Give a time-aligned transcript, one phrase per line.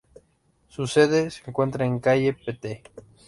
[0.67, 2.81] Su sede se encuentra en calle Pte.